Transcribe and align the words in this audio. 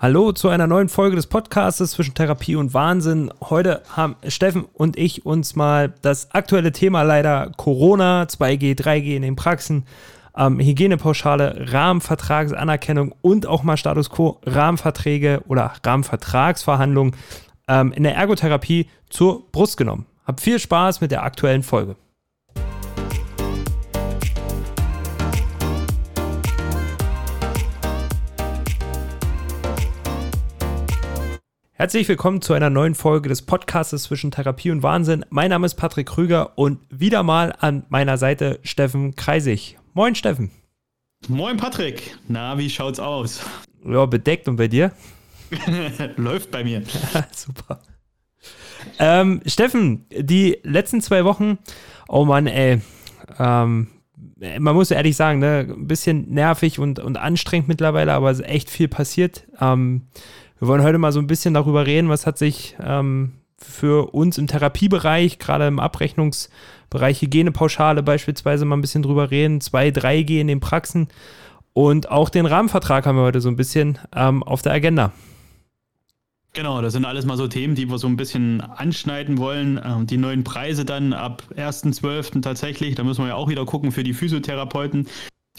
Hallo 0.00 0.30
zu 0.30 0.48
einer 0.48 0.68
neuen 0.68 0.88
Folge 0.88 1.16
des 1.16 1.26
Podcasts 1.26 1.90
zwischen 1.90 2.14
Therapie 2.14 2.54
und 2.54 2.72
Wahnsinn. 2.72 3.32
Heute 3.40 3.82
haben 3.96 4.14
Steffen 4.28 4.64
und 4.72 4.96
ich 4.96 5.26
uns 5.26 5.56
mal 5.56 5.92
das 6.02 6.30
aktuelle 6.30 6.70
Thema 6.70 7.02
leider 7.02 7.50
Corona, 7.56 8.22
2G, 8.22 8.80
3G 8.80 9.16
in 9.16 9.22
den 9.22 9.34
Praxen, 9.34 9.86
ähm, 10.36 10.60
Hygienepauschale, 10.60 11.72
Rahmenvertragsanerkennung 11.72 13.12
und 13.22 13.48
auch 13.48 13.64
mal 13.64 13.76
Status 13.76 14.08
Quo, 14.08 14.38
Rahmenverträge 14.46 15.42
oder 15.48 15.72
Rahmenvertragsverhandlungen 15.84 17.16
ähm, 17.66 17.90
in 17.90 18.04
der 18.04 18.14
Ergotherapie 18.14 18.88
zur 19.10 19.50
Brust 19.50 19.76
genommen. 19.76 20.06
Habt 20.24 20.40
viel 20.40 20.60
Spaß 20.60 21.00
mit 21.00 21.10
der 21.10 21.24
aktuellen 21.24 21.64
Folge. 21.64 21.96
Herzlich 31.80 32.08
willkommen 32.08 32.42
zu 32.42 32.54
einer 32.54 32.70
neuen 32.70 32.96
Folge 32.96 33.28
des 33.28 33.42
Podcasts 33.42 34.02
zwischen 34.02 34.32
Therapie 34.32 34.72
und 34.72 34.82
Wahnsinn. 34.82 35.24
Mein 35.30 35.50
Name 35.50 35.64
ist 35.64 35.76
Patrick 35.76 36.08
Krüger 36.08 36.58
und 36.58 36.80
wieder 36.90 37.22
mal 37.22 37.54
an 37.56 37.84
meiner 37.88 38.18
Seite 38.18 38.58
Steffen 38.64 39.14
Kreisig. 39.14 39.78
Moin 39.94 40.16
Steffen. 40.16 40.50
Moin 41.28 41.56
Patrick. 41.56 42.16
Na, 42.26 42.58
wie 42.58 42.68
schaut's 42.68 42.98
aus? 42.98 43.46
Ja, 43.84 44.06
bedeckt 44.06 44.48
und 44.48 44.56
bei 44.56 44.66
dir? 44.66 44.90
Läuft 46.16 46.50
bei 46.50 46.64
mir. 46.64 46.82
Super. 47.30 47.80
Ähm, 48.98 49.40
Steffen, 49.46 50.04
die 50.10 50.58
letzten 50.64 51.00
zwei 51.00 51.24
Wochen, 51.24 51.58
oh 52.08 52.24
Mann, 52.24 52.48
ey, 52.48 52.80
ähm, 53.38 53.86
man 54.58 54.74
muss 54.74 54.90
ehrlich 54.90 55.14
sagen, 55.14 55.38
ne, 55.38 55.64
ein 55.68 55.86
bisschen 55.86 56.28
nervig 56.28 56.80
und, 56.80 56.98
und 56.98 57.18
anstrengend 57.18 57.68
mittlerweile, 57.68 58.14
aber 58.14 58.32
es 58.32 58.40
ist 58.40 58.46
echt 58.46 58.68
viel 58.68 58.88
passiert. 58.88 59.46
Ähm, 59.60 60.08
wir 60.58 60.68
wollen 60.68 60.82
heute 60.82 60.98
mal 60.98 61.12
so 61.12 61.20
ein 61.20 61.26
bisschen 61.26 61.54
darüber 61.54 61.86
reden, 61.86 62.08
was 62.08 62.26
hat 62.26 62.38
sich 62.38 62.76
ähm, 62.82 63.32
für 63.58 64.14
uns 64.14 64.38
im 64.38 64.46
Therapiebereich, 64.46 65.38
gerade 65.38 65.66
im 65.66 65.78
Abrechnungsbereich 65.78 67.22
Hygienepauschale 67.22 68.02
beispielsweise 68.02 68.64
mal 68.64 68.76
ein 68.76 68.80
bisschen 68.80 69.02
drüber 69.02 69.30
reden, 69.30 69.60
2, 69.60 69.88
3G 69.88 70.40
in 70.40 70.46
den 70.46 70.60
Praxen 70.60 71.08
und 71.72 72.10
auch 72.10 72.28
den 72.28 72.46
Rahmenvertrag 72.46 73.06
haben 73.06 73.16
wir 73.16 73.22
heute 73.22 73.40
so 73.40 73.48
ein 73.48 73.56
bisschen 73.56 73.98
ähm, 74.14 74.42
auf 74.42 74.62
der 74.62 74.72
Agenda. 74.72 75.12
Genau, 76.54 76.82
das 76.82 76.94
sind 76.94 77.04
alles 77.04 77.24
mal 77.24 77.36
so 77.36 77.46
Themen, 77.46 77.76
die 77.76 77.88
wir 77.88 77.98
so 77.98 78.08
ein 78.08 78.16
bisschen 78.16 78.60
anschneiden 78.60 79.38
wollen. 79.38 79.80
Ähm, 79.84 80.06
die 80.06 80.16
neuen 80.16 80.42
Preise 80.42 80.84
dann 80.84 81.12
ab 81.12 81.42
1.12. 81.54 82.42
tatsächlich, 82.42 82.96
da 82.96 83.04
müssen 83.04 83.22
wir 83.22 83.28
ja 83.28 83.34
auch 83.36 83.48
wieder 83.48 83.64
gucken 83.64 83.92
für 83.92 84.02
die 84.02 84.14
Physiotherapeuten. 84.14 85.06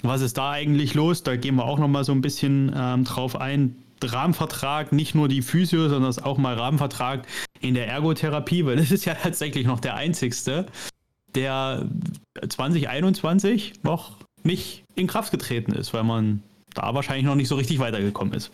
Was 0.02 0.22
ist 0.22 0.38
da 0.38 0.52
eigentlich 0.52 0.95
los? 0.95 1.23
Da 1.23 1.36
gehen 1.36 1.55
wir 1.55 1.64
auch 1.64 1.80
noch 1.80 1.88
mal 1.88 2.03
so 2.03 2.11
ein 2.11 2.22
bisschen 2.22 2.73
ähm, 2.75 3.03
drauf 3.05 3.39
ein. 3.39 3.75
Rahmenvertrag, 4.03 4.92
nicht 4.92 5.16
nur 5.16 5.28
die 5.28 5.42
Physio, 5.42 5.89
sondern 5.89 6.17
auch 6.23 6.38
mal 6.38 6.55
Rahmenvertrag 6.55 7.28
in 7.61 7.73
der 7.73 7.88
Ergotherapie, 7.88 8.66
weil 8.66 8.78
das 8.78 8.92
ist 8.92 9.05
ja 9.05 9.14
tatsächlich 9.14 9.66
noch 9.66 9.80
der 9.80 9.95
einzigste, 9.95 10.66
der 11.36 11.86
2021 12.47 13.83
noch 13.83 14.17
nicht 14.44 14.83
in 14.95 15.08
Kraft 15.08 15.31
getreten 15.31 15.73
ist, 15.73 15.94
weil 15.94 16.03
man 16.03 16.44
da 16.73 16.94
wahrscheinlich 16.94 17.25
noch 17.25 17.36
nicht 17.36 17.47
so 17.47 17.55
richtig 17.55 17.80
weitergekommen 17.80 18.33
ist. 18.33 18.52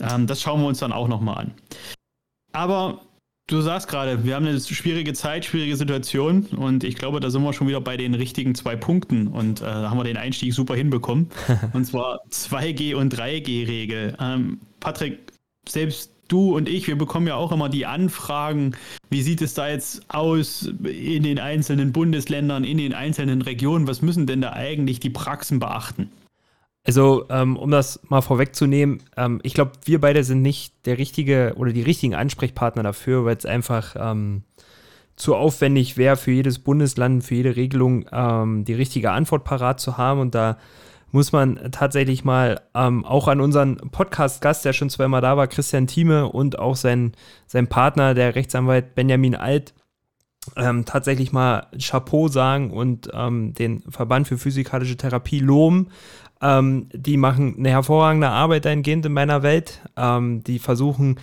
Ähm, 0.00 0.26
das 0.26 0.40
schauen 0.40 0.60
wir 0.60 0.68
uns 0.68 0.78
dann 0.78 0.92
auch 0.92 1.08
nochmal 1.08 1.38
an. 1.38 1.54
Aber 2.52 3.00
du 3.46 3.60
sagst 3.60 3.88
gerade, 3.88 4.24
wir 4.24 4.34
haben 4.34 4.46
eine 4.46 4.60
schwierige 4.60 5.12
Zeit, 5.12 5.44
schwierige 5.44 5.76
Situation 5.76 6.44
und 6.56 6.84
ich 6.84 6.96
glaube, 6.96 7.20
da 7.20 7.30
sind 7.30 7.42
wir 7.42 7.52
schon 7.52 7.68
wieder 7.68 7.80
bei 7.80 7.96
den 7.96 8.14
richtigen 8.14 8.54
zwei 8.54 8.76
Punkten 8.76 9.28
und 9.28 9.60
äh, 9.60 9.64
da 9.64 9.90
haben 9.90 9.98
wir 9.98 10.04
den 10.04 10.16
Einstieg 10.16 10.54
super 10.54 10.74
hinbekommen. 10.74 11.28
und 11.72 11.84
zwar 11.84 12.20
2G 12.30 12.94
und 12.94 13.14
3G-Regel. 13.14 14.16
Ähm, 14.20 14.60
Patrick, 14.80 15.18
selbst 15.68 16.12
du 16.28 16.54
und 16.56 16.68
ich, 16.68 16.86
wir 16.86 16.96
bekommen 16.96 17.26
ja 17.26 17.34
auch 17.34 17.52
immer 17.52 17.68
die 17.68 17.86
Anfragen, 17.86 18.76
wie 19.10 19.22
sieht 19.22 19.42
es 19.42 19.54
da 19.54 19.68
jetzt 19.68 20.02
aus 20.08 20.70
in 20.84 21.22
den 21.22 21.38
einzelnen 21.38 21.92
Bundesländern, 21.92 22.64
in 22.64 22.78
den 22.78 22.92
einzelnen 22.92 23.42
Regionen, 23.42 23.86
was 23.86 24.02
müssen 24.02 24.26
denn 24.26 24.42
da 24.42 24.52
eigentlich 24.52 25.00
die 25.00 25.10
Praxen 25.10 25.58
beachten? 25.58 26.10
Also, 26.84 27.26
ähm, 27.28 27.56
um 27.56 27.70
das 27.70 28.00
mal 28.08 28.22
vorwegzunehmen, 28.22 29.02
ähm, 29.16 29.40
ich 29.42 29.52
glaube, 29.52 29.72
wir 29.84 30.00
beide 30.00 30.24
sind 30.24 30.40
nicht 30.40 30.72
der 30.86 30.96
richtige 30.96 31.54
oder 31.56 31.72
die 31.72 31.82
richtigen 31.82 32.14
Ansprechpartner 32.14 32.82
dafür, 32.82 33.24
weil 33.24 33.36
es 33.36 33.44
einfach 33.44 33.94
ähm, 33.98 34.42
zu 35.16 35.34
aufwendig 35.34 35.96
wäre, 35.98 36.16
für 36.16 36.30
jedes 36.30 36.60
Bundesland, 36.60 37.24
für 37.24 37.34
jede 37.34 37.56
Regelung 37.56 38.06
ähm, 38.10 38.64
die 38.64 38.72
richtige 38.72 39.10
Antwort 39.10 39.44
parat 39.44 39.80
zu 39.80 39.98
haben. 39.98 40.20
Und 40.20 40.34
da 40.34 40.56
muss 41.10 41.32
man 41.32 41.70
tatsächlich 41.72 42.24
mal 42.24 42.60
ähm, 42.74 43.04
auch 43.04 43.28
an 43.28 43.40
unseren 43.40 43.76
Podcast-Gast, 43.76 44.64
der 44.64 44.72
schon 44.72 44.90
zweimal 44.90 45.20
da 45.20 45.36
war, 45.36 45.46
Christian 45.46 45.86
Thieme 45.86 46.28
und 46.28 46.58
auch 46.58 46.76
sein, 46.76 47.12
sein 47.46 47.66
Partner, 47.66 48.14
der 48.14 48.34
Rechtsanwalt 48.34 48.94
Benjamin 48.94 49.34
Alt, 49.34 49.74
ähm, 50.56 50.84
tatsächlich 50.84 51.32
mal 51.32 51.66
Chapeau 51.78 52.28
sagen 52.28 52.70
und 52.70 53.10
ähm, 53.12 53.54
den 53.54 53.82
Verband 53.88 54.28
für 54.28 54.38
physikalische 54.38 54.96
Therapie 54.96 55.40
loben. 55.40 55.88
Ähm, 56.40 56.88
die 56.92 57.16
machen 57.16 57.56
eine 57.58 57.70
hervorragende 57.70 58.28
Arbeit 58.28 58.64
dahingehend 58.64 59.06
in 59.06 59.12
meiner 59.12 59.42
Welt. 59.42 59.80
Ähm, 59.96 60.44
die 60.44 60.58
versuchen 60.58 61.18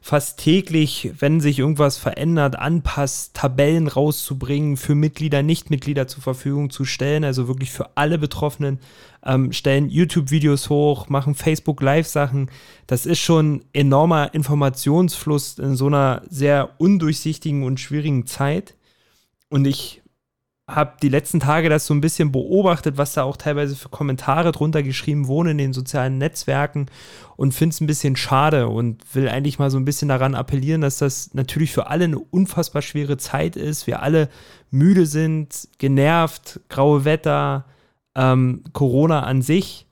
fast 0.00 0.38
täglich, 0.38 1.10
wenn 1.18 1.40
sich 1.40 1.58
irgendwas 1.58 1.98
verändert, 1.98 2.58
anpasst, 2.58 3.34
Tabellen 3.34 3.88
rauszubringen, 3.88 4.76
für 4.76 4.94
Mitglieder, 4.94 5.42
Nichtmitglieder 5.42 6.06
zur 6.06 6.22
Verfügung 6.22 6.70
zu 6.70 6.84
stellen, 6.84 7.24
also 7.24 7.48
wirklich 7.48 7.70
für 7.70 7.96
alle 7.96 8.18
Betroffenen, 8.18 8.78
ähm, 9.24 9.52
stellen 9.52 9.88
YouTube-Videos 9.88 10.70
hoch, 10.70 11.08
machen 11.08 11.34
Facebook-Live-Sachen. 11.34 12.50
Das 12.86 13.06
ist 13.06 13.18
schon 13.18 13.64
enormer 13.72 14.32
Informationsfluss 14.34 15.58
in 15.58 15.76
so 15.76 15.86
einer 15.88 16.22
sehr 16.28 16.70
undurchsichtigen 16.78 17.64
und 17.64 17.80
schwierigen 17.80 18.26
Zeit. 18.26 18.76
Und 19.48 19.66
ich 19.66 20.02
habe 20.68 20.94
die 21.00 21.08
letzten 21.08 21.38
Tage 21.38 21.68
das 21.68 21.86
so 21.86 21.94
ein 21.94 22.00
bisschen 22.00 22.32
beobachtet, 22.32 22.98
was 22.98 23.12
da 23.12 23.22
auch 23.22 23.36
teilweise 23.36 23.76
für 23.76 23.88
Kommentare 23.88 24.50
drunter 24.50 24.82
geschrieben 24.82 25.28
wurden 25.28 25.50
in 25.50 25.58
den 25.58 25.72
sozialen 25.72 26.18
Netzwerken 26.18 26.86
und 27.36 27.54
finde 27.54 27.72
es 27.72 27.80
ein 27.80 27.86
bisschen 27.86 28.16
schade 28.16 28.68
und 28.68 29.02
will 29.14 29.28
eigentlich 29.28 29.60
mal 29.60 29.70
so 29.70 29.78
ein 29.78 29.84
bisschen 29.84 30.08
daran 30.08 30.34
appellieren, 30.34 30.80
dass 30.80 30.98
das 30.98 31.32
natürlich 31.34 31.70
für 31.70 31.86
alle 31.86 32.04
eine 32.04 32.18
unfassbar 32.18 32.82
schwere 32.82 33.16
Zeit 33.16 33.54
ist. 33.54 33.86
Wir 33.86 34.02
alle 34.02 34.28
müde 34.72 35.06
sind, 35.06 35.68
genervt, 35.78 36.58
graue 36.68 37.04
Wetter, 37.04 37.64
ähm, 38.16 38.64
Corona 38.72 39.22
an 39.22 39.42
sich. 39.42 39.86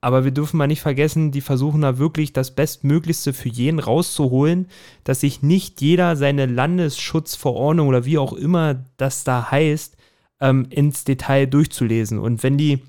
Aber 0.00 0.24
wir 0.24 0.32
dürfen 0.32 0.56
mal 0.58 0.66
nicht 0.66 0.82
vergessen, 0.82 1.32
die 1.32 1.40
versuchen 1.40 1.80
da 1.80 1.98
wirklich 1.98 2.32
das 2.32 2.54
Bestmöglichste 2.54 3.32
für 3.32 3.48
jeden 3.48 3.78
rauszuholen, 3.78 4.68
dass 5.02 5.20
sich 5.20 5.42
nicht 5.42 5.80
jeder 5.80 6.16
seine 6.16 6.46
Landesschutzverordnung 6.46 7.88
oder 7.88 8.04
wie 8.04 8.18
auch 8.18 8.34
immer 8.34 8.84
das 8.98 9.24
da 9.24 9.50
heißt, 9.50 9.96
ähm, 10.44 10.66
ins 10.68 11.04
Detail 11.04 11.46
durchzulesen. 11.46 12.18
Und 12.18 12.42
wenn 12.42 12.58
die 12.58 12.80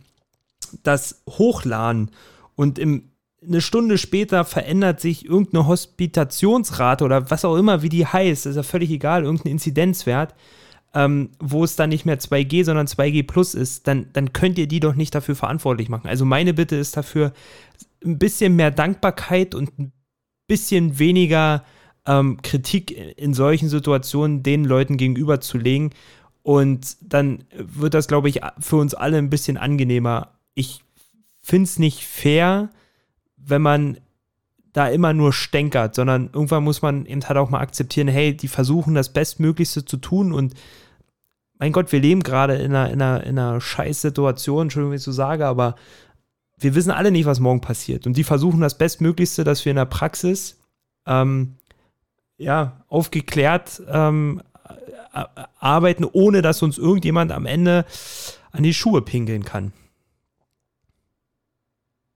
das 0.83 1.23
hochladen 1.29 2.11
und 2.55 2.77
im, 2.77 3.11
eine 3.41 3.61
Stunde 3.61 3.97
später 3.97 4.43
verändert 4.43 4.99
sich 4.99 5.25
irgendeine 5.25 5.65
Hospitationsrate 5.65 7.05
oder 7.05 7.31
was 7.31 7.45
auch 7.45 7.55
immer, 7.55 7.81
wie 7.81 7.89
die 7.89 8.05
heißt, 8.05 8.45
ist 8.45 8.57
ja 8.57 8.63
völlig 8.63 8.91
egal, 8.91 9.23
irgendein 9.23 9.53
Inzidenzwert, 9.53 10.35
ähm, 10.93 11.29
wo 11.39 11.63
es 11.63 11.77
dann 11.77 11.89
nicht 11.89 12.05
mehr 12.05 12.19
2G, 12.19 12.65
sondern 12.65 12.87
2G 12.87 13.25
plus 13.25 13.53
ist, 13.53 13.87
dann, 13.87 14.07
dann 14.11 14.33
könnt 14.33 14.57
ihr 14.57 14.67
die 14.67 14.81
doch 14.81 14.95
nicht 14.95 15.15
dafür 15.15 15.35
verantwortlich 15.35 15.87
machen. 15.87 16.07
Also 16.07 16.25
meine 16.25 16.53
Bitte 16.53 16.75
ist 16.75 16.97
dafür, 16.97 17.31
ein 18.03 18.19
bisschen 18.19 18.55
mehr 18.55 18.71
Dankbarkeit 18.71 19.55
und 19.55 19.79
ein 19.79 19.93
bisschen 20.47 20.99
weniger 20.99 21.63
ähm, 22.05 22.41
Kritik 22.41 22.91
in 23.17 23.33
solchen 23.33 23.69
Situationen 23.69 24.43
den 24.43 24.65
Leuten 24.65 24.97
gegenüberzulegen 24.97 25.91
und 26.45 26.97
dann 27.01 27.43
wird 27.55 27.95
das, 27.95 28.07
glaube 28.07 28.29
ich, 28.29 28.41
für 28.59 28.75
uns 28.75 28.93
alle 28.93 29.17
ein 29.17 29.31
bisschen 29.31 29.57
angenehmer. 29.57 30.37
Ich 30.53 30.83
finde 31.41 31.63
es 31.63 31.79
nicht 31.79 32.05
fair, 32.05 32.69
wenn 33.35 33.63
man 33.63 33.97
da 34.71 34.87
immer 34.87 35.11
nur 35.13 35.33
stänkert, 35.33 35.95
sondern 35.95 36.29
irgendwann 36.31 36.63
muss 36.63 36.83
man 36.83 37.07
eben 37.07 37.27
halt 37.27 37.39
auch 37.39 37.49
mal 37.49 37.61
akzeptieren, 37.61 38.07
hey, 38.07 38.37
die 38.37 38.47
versuchen 38.47 38.93
das 38.93 39.11
Bestmöglichste 39.11 39.85
zu 39.85 39.97
tun 39.97 40.31
und 40.31 40.53
mein 41.57 41.71
Gott, 41.71 41.91
wir 41.91 41.99
leben 41.99 42.21
gerade 42.21 42.53
in 42.57 42.75
einer, 42.75 42.91
in 42.91 43.01
einer, 43.01 43.23
in 43.23 43.39
einer 43.39 43.59
scheiß 43.59 44.01
Situation, 44.01 44.63
Entschuldigung, 44.67 44.91
wenn 44.91 44.97
ich 44.97 45.03
so 45.03 45.11
sage, 45.11 45.47
aber 45.47 45.73
wir 46.59 46.75
wissen 46.75 46.91
alle 46.91 47.09
nicht, 47.09 47.25
was 47.25 47.39
morgen 47.39 47.61
passiert. 47.61 48.05
Und 48.05 48.17
die 48.17 48.23
versuchen 48.23 48.61
das 48.61 48.77
Bestmöglichste, 48.77 49.43
dass 49.43 49.65
wir 49.65 49.71
in 49.71 49.77
der 49.77 49.85
Praxis 49.85 50.61
ähm, 51.07 51.55
ja, 52.37 52.83
aufgeklärt 52.87 53.81
ähm, 53.87 54.43
arbeiten, 55.59 56.05
ohne 56.05 56.41
dass 56.41 56.61
uns 56.61 56.77
irgendjemand 56.77 57.31
am 57.31 57.45
Ende 57.45 57.85
an 58.51 58.63
die 58.63 58.73
Schuhe 58.73 59.01
pinkeln 59.01 59.43
kann. 59.43 59.73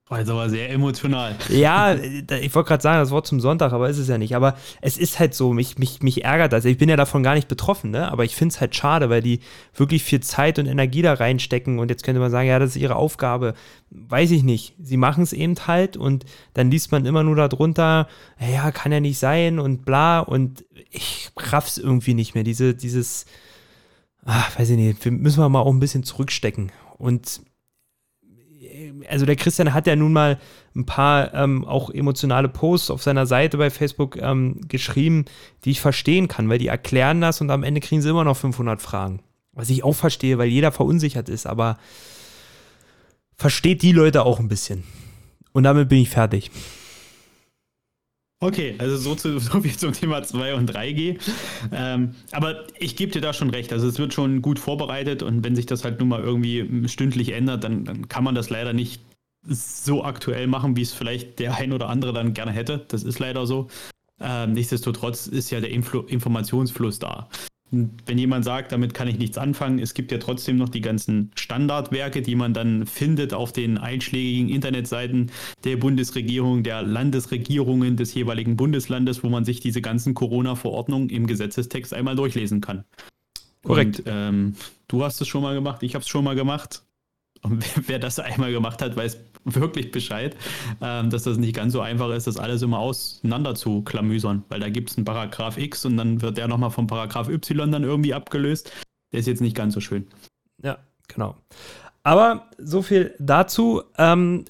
War 0.09 0.17
jetzt 0.17 0.31
aber 0.31 0.49
sehr 0.49 0.71
emotional. 0.71 1.35
Ja, 1.49 1.93
ich 1.93 2.55
wollte 2.55 2.67
gerade 2.67 2.81
sagen, 2.81 2.99
das 2.99 3.11
Wort 3.11 3.27
zum 3.27 3.39
Sonntag, 3.39 3.73
aber 3.73 3.89
ist 3.89 3.99
es 3.99 4.07
ja 4.07 4.17
nicht. 4.17 4.35
Aber 4.35 4.57
es 4.81 4.97
ist 4.97 5.19
halt 5.19 5.35
so, 5.35 5.53
mich, 5.53 5.77
mich, 5.77 6.01
mich 6.01 6.23
ärgert 6.25 6.51
das. 6.51 6.65
Ich 6.65 6.79
bin 6.79 6.89
ja 6.89 6.95
davon 6.95 7.21
gar 7.21 7.35
nicht 7.35 7.47
betroffen, 7.47 7.91
ne? 7.91 8.11
aber 8.11 8.25
ich 8.25 8.35
finde 8.35 8.53
es 8.53 8.59
halt 8.59 8.75
schade, 8.75 9.11
weil 9.11 9.21
die 9.21 9.39
wirklich 9.75 10.03
viel 10.03 10.19
Zeit 10.21 10.57
und 10.57 10.65
Energie 10.65 11.03
da 11.03 11.13
reinstecken. 11.13 11.77
Und 11.77 11.91
jetzt 11.91 12.03
könnte 12.03 12.19
man 12.19 12.31
sagen, 12.31 12.47
ja, 12.47 12.57
das 12.57 12.71
ist 12.71 12.77
ihre 12.77 12.95
Aufgabe. 12.95 13.53
Weiß 13.91 14.31
ich 14.31 14.41
nicht. 14.41 14.73
Sie 14.81 14.97
machen 14.97 15.21
es 15.21 15.31
eben 15.31 15.55
halt 15.67 15.95
und 15.95 16.25
dann 16.55 16.71
liest 16.71 16.91
man 16.91 17.05
immer 17.05 17.23
nur 17.23 17.35
darunter, 17.35 18.07
ja, 18.39 18.71
kann 18.71 18.91
ja 18.91 19.01
nicht 19.01 19.19
sein 19.19 19.59
und 19.59 19.85
bla. 19.85 20.21
Und 20.21 20.65
ich 20.89 21.29
raff's 21.37 21.77
irgendwie 21.77 22.15
nicht 22.15 22.33
mehr. 22.33 22.43
Diese, 22.43 22.73
dieses, 22.73 23.27
ach, 24.25 24.57
weiß 24.57 24.71
ich 24.71 24.77
nicht, 24.77 25.05
müssen 25.05 25.39
wir 25.39 25.49
mal 25.49 25.61
auch 25.61 25.71
ein 25.71 25.79
bisschen 25.79 26.01
zurückstecken. 26.01 26.71
Und 26.97 27.41
also 29.07 29.25
der 29.25 29.35
Christian 29.35 29.73
hat 29.73 29.87
ja 29.87 29.95
nun 29.95 30.13
mal 30.13 30.39
ein 30.75 30.85
paar 30.85 31.33
ähm, 31.33 31.65
auch 31.65 31.89
emotionale 31.89 32.49
Posts 32.49 32.91
auf 32.91 33.03
seiner 33.03 33.25
Seite 33.25 33.57
bei 33.57 33.69
Facebook 33.69 34.17
ähm, 34.17 34.61
geschrieben, 34.67 35.25
die 35.65 35.71
ich 35.71 35.81
verstehen 35.81 36.27
kann, 36.27 36.49
weil 36.49 36.59
die 36.59 36.67
erklären 36.67 37.21
das 37.21 37.41
und 37.41 37.49
am 37.51 37.63
Ende 37.63 37.81
kriegen 37.81 38.01
sie 38.01 38.09
immer 38.09 38.23
noch 38.23 38.37
500 38.37 38.81
Fragen. 38.81 39.21
Was 39.53 39.69
ich 39.69 39.83
auch 39.83 39.95
verstehe, 39.95 40.37
weil 40.37 40.47
jeder 40.47 40.71
verunsichert 40.71 41.29
ist, 41.29 41.45
aber 41.45 41.77
versteht 43.35 43.81
die 43.81 43.91
Leute 43.91 44.23
auch 44.23 44.39
ein 44.39 44.47
bisschen. 44.47 44.83
Und 45.53 45.63
damit 45.63 45.89
bin 45.89 45.99
ich 45.99 46.09
fertig. 46.09 46.51
Okay, 48.41 48.75
also 48.77 48.95
so, 48.95 49.15
zu, 49.15 49.37
so 49.39 49.61
viel 49.61 49.75
zum 49.75 49.93
Thema 49.93 50.23
2 50.23 50.55
und 50.55 50.71
3G. 50.71 51.19
Ähm, 51.71 52.15
aber 52.31 52.65
ich 52.77 52.95
gebe 52.95 53.11
dir 53.11 53.21
da 53.21 53.33
schon 53.33 53.49
recht. 53.49 53.73
Also 53.73 53.87
es 53.87 53.99
wird 53.99 54.13
schon 54.13 54.41
gut 54.41 54.59
vorbereitet 54.59 55.23
und 55.23 55.43
wenn 55.43 55.55
sich 55.55 55.65
das 55.65 55.83
halt 55.83 55.99
nun 55.99 56.09
mal 56.09 56.21
irgendwie 56.21 56.87
stündlich 56.87 57.33
ändert, 57.33 57.63
dann, 57.63 57.83
dann 57.85 58.07
kann 58.07 58.23
man 58.23 58.35
das 58.35 58.49
leider 58.49 58.73
nicht 58.73 59.01
so 59.45 60.03
aktuell 60.03 60.47
machen, 60.47 60.75
wie 60.75 60.81
es 60.81 60.93
vielleicht 60.93 61.39
der 61.39 61.55
ein 61.55 61.73
oder 61.73 61.89
andere 61.89 62.13
dann 62.13 62.33
gerne 62.33 62.51
hätte. 62.51 62.85
Das 62.87 63.03
ist 63.03 63.19
leider 63.19 63.45
so. 63.45 63.67
Ähm, 64.21 64.53
nichtsdestotrotz 64.53 65.27
ist 65.27 65.49
ja 65.49 65.61
der 65.61 65.71
Influ 65.71 66.01
Informationsfluss 66.01 66.99
da 66.99 67.29
wenn 67.71 68.17
jemand 68.17 68.45
sagt, 68.45 68.71
damit 68.71 68.93
kann 68.93 69.07
ich 69.07 69.19
nichts 69.19 69.37
anfangen, 69.37 69.79
es 69.79 69.93
gibt 69.93 70.11
ja 70.11 70.17
trotzdem 70.17 70.57
noch 70.57 70.69
die 70.69 70.81
ganzen 70.81 71.31
Standardwerke, 71.35 72.21
die 72.21 72.35
man 72.35 72.53
dann 72.53 72.87
findet 72.87 73.33
auf 73.33 73.53
den 73.53 73.77
einschlägigen 73.77 74.49
Internetseiten 74.49 75.31
der 75.63 75.77
Bundesregierung, 75.77 76.63
der 76.63 76.81
Landesregierungen 76.81 77.95
des 77.95 78.13
jeweiligen 78.13 78.55
Bundeslandes, 78.57 79.23
wo 79.23 79.29
man 79.29 79.45
sich 79.45 79.59
diese 79.59 79.81
ganzen 79.81 80.15
Corona-Verordnungen 80.15 81.09
im 81.09 81.27
Gesetzestext 81.27 81.93
einmal 81.93 82.15
durchlesen 82.15 82.61
kann. 82.61 82.85
Korrekt. 83.63 83.99
Und, 83.99 84.05
ähm, 84.07 84.55
du 84.87 85.03
hast 85.03 85.21
es 85.21 85.27
schon 85.27 85.43
mal 85.43 85.53
gemacht, 85.53 85.83
ich 85.83 85.93
habe 85.93 86.03
es 86.03 86.09
schon 86.09 86.23
mal 86.23 86.35
gemacht. 86.35 86.83
Und 87.41 87.63
wer 87.87 87.99
das 87.99 88.19
einmal 88.19 88.51
gemacht 88.51 88.81
hat, 88.81 88.95
weiß 88.95 89.17
wirklich 89.45 89.91
Bescheid, 89.91 90.35
ähm, 90.81 91.09
dass 91.09 91.23
das 91.23 91.37
nicht 91.37 91.55
ganz 91.55 91.73
so 91.73 91.81
einfach 91.81 92.09
ist, 92.11 92.27
das 92.27 92.37
alles 92.37 92.61
immer 92.61 92.79
auseinander 92.79 93.55
zu 93.55 93.81
klamüsern, 93.83 94.43
weil 94.49 94.59
da 94.59 94.69
gibt 94.69 94.89
es 94.89 94.97
einen 94.97 95.05
Paragraph 95.05 95.57
X 95.57 95.85
und 95.85 95.97
dann 95.97 96.21
wird 96.21 96.37
der 96.37 96.47
nochmal 96.47 96.71
vom 96.71 96.87
Paragraph 96.87 97.29
Y 97.29 97.71
dann 97.71 97.83
irgendwie 97.83 98.13
abgelöst. 98.13 98.71
Der 99.11 99.19
ist 99.19 99.27
jetzt 99.27 99.41
nicht 99.41 99.55
ganz 99.55 99.73
so 99.73 99.79
schön. 99.79 100.07
Ja, 100.61 100.77
genau. 101.07 101.35
Aber 102.03 102.49
so 102.57 102.81
viel 102.81 103.15
dazu. 103.19 103.83
Ähm, 103.97 104.45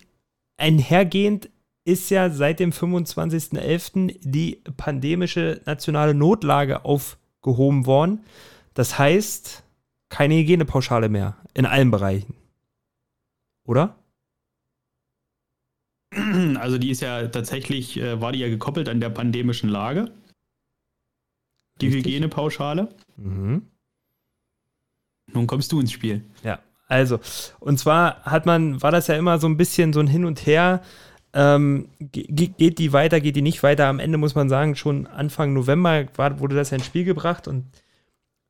einhergehend 0.57 1.49
ist 1.85 2.09
ja 2.09 2.29
seit 2.29 2.59
dem 2.59 2.71
25.11. 2.71 4.19
die 4.21 4.61
pandemische 4.77 5.61
nationale 5.65 6.13
Notlage 6.13 6.85
aufgehoben 6.85 7.85
worden. 7.85 8.23
Das 8.73 8.99
heißt, 8.99 9.63
keine 10.09 10.35
Hygienepauschale 10.35 11.09
mehr 11.09 11.37
in 11.53 11.65
allen 11.65 11.91
Bereichen. 11.91 12.35
Oder? 13.65 13.95
Also 16.59 16.77
die 16.77 16.91
ist 16.91 17.01
ja 17.01 17.27
tatsächlich, 17.27 17.97
äh, 17.97 18.19
war 18.19 18.31
die 18.31 18.39
ja 18.39 18.49
gekoppelt 18.49 18.89
an 18.89 18.99
der 18.99 19.09
pandemischen 19.09 19.69
Lage. 19.69 20.11
Die 21.81 21.87
Richtig. 21.87 22.05
Hygienepauschale. 22.05 22.89
Mhm. 23.17 23.67
Nun 25.33 25.47
kommst 25.47 25.71
du 25.71 25.79
ins 25.79 25.91
Spiel. 25.91 26.25
Ja, 26.43 26.59
also, 26.89 27.19
und 27.59 27.77
zwar 27.77 28.23
hat 28.23 28.47
man, 28.47 28.81
war 28.81 28.91
das 28.91 29.07
ja 29.07 29.15
immer 29.15 29.37
so 29.37 29.47
ein 29.47 29.57
bisschen 29.57 29.93
so 29.93 29.99
ein 29.99 30.07
Hin 30.07 30.25
und 30.25 30.45
Her. 30.45 30.81
Ähm, 31.31 31.89
geht 31.99 32.79
die 32.79 32.91
weiter, 32.91 33.21
geht 33.21 33.35
die 33.35 33.43
nicht 33.43 33.61
weiter? 33.61 33.85
Am 33.85 33.99
Ende 33.99 34.17
muss 34.17 34.33
man 34.33 34.49
sagen, 34.49 34.75
schon 34.75 35.05
Anfang 35.05 35.53
November 35.53 36.07
war, 36.15 36.39
wurde 36.39 36.55
das 36.55 36.71
ja 36.71 36.77
ins 36.77 36.87
Spiel 36.87 37.05
gebracht 37.05 37.47
und 37.47 37.65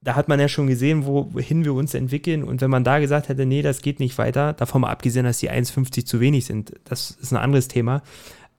da 0.01 0.15
hat 0.15 0.29
man 0.29 0.39
ja 0.39 0.47
schon 0.47 0.67
gesehen, 0.67 1.05
wohin 1.05 1.65
wir 1.65 1.73
uns 1.73 1.93
entwickeln. 1.93 2.43
Und 2.43 2.61
wenn 2.61 2.69
man 2.69 2.85
da 2.85 2.99
gesagt 2.99 3.27
hätte, 3.27 3.45
nee, 3.45 3.61
das 3.61 3.81
geht 3.81 3.99
nicht 3.99 4.17
weiter, 4.17 4.53
davon 4.53 4.79
mal 4.81 4.89
abgesehen, 4.89 5.25
dass 5.25 5.39
die 5.39 5.51
1,50 5.51 6.05
zu 6.05 6.21
wenig 6.21 6.45
sind, 6.45 6.73
das 6.85 7.11
ist 7.11 7.31
ein 7.31 7.37
anderes 7.37 7.67
Thema, 7.67 8.01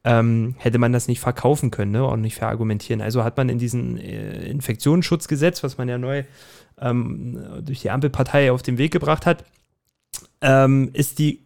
ähm, 0.04 0.54
hätte 0.58 0.78
man 0.78 0.92
das 0.92 1.08
nicht 1.08 1.20
verkaufen 1.20 1.70
können 1.70 1.92
ne, 1.92 2.04
und 2.04 2.20
nicht 2.20 2.34
verargumentieren. 2.34 3.00
Also 3.00 3.24
hat 3.24 3.38
man 3.38 3.48
in 3.48 3.58
diesem 3.58 3.96
äh, 3.96 4.48
Infektionsschutzgesetz, 4.48 5.62
was 5.62 5.78
man 5.78 5.88
ja 5.88 5.96
neu 5.98 6.24
ähm, 6.78 7.42
durch 7.62 7.80
die 7.80 7.90
Ampelpartei 7.90 8.52
auf 8.52 8.62
den 8.62 8.78
Weg 8.78 8.92
gebracht 8.92 9.26
hat, 9.26 9.44
ähm, 10.42 10.90
ist 10.92 11.18
die 11.18 11.44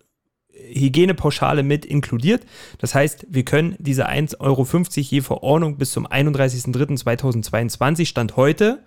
Hygienepauschale 0.51 1.63
mit 1.63 1.85
inkludiert. 1.85 2.47
Das 2.79 2.95
heißt, 2.95 3.27
wir 3.29 3.45
können 3.45 3.77
diese 3.79 4.09
1,50 4.09 4.41
Euro 4.41 4.67
je 4.93 5.21
Verordnung 5.21 5.77
bis 5.77 5.93
zum 5.93 6.07
31.03.2022 6.07 8.07
Stand 8.07 8.37
heute 8.37 8.83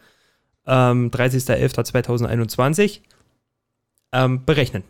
ähm, 0.67 1.09
30.11.2021 1.09 3.01
ähm, 4.13 4.45
berechnen. 4.45 4.83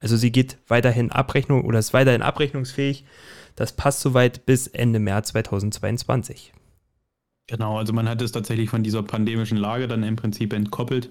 Also 0.00 0.16
sie 0.16 0.32
geht 0.32 0.58
weiterhin 0.66 1.12
Abrechnung 1.12 1.64
oder 1.64 1.78
ist 1.78 1.92
weiterhin 1.94 2.22
abrechnungsfähig. 2.22 3.04
Das 3.54 3.72
passt 3.72 4.00
soweit 4.00 4.46
bis 4.46 4.66
Ende 4.66 4.98
März 4.98 5.28
2022. 5.28 6.52
Genau, 7.46 7.78
also 7.78 7.92
man 7.92 8.08
hat 8.08 8.22
es 8.22 8.32
tatsächlich 8.32 8.70
von 8.70 8.82
dieser 8.82 9.02
pandemischen 9.02 9.58
Lage 9.58 9.86
dann 9.86 10.02
im 10.02 10.16
Prinzip 10.16 10.52
entkoppelt. 10.52 11.10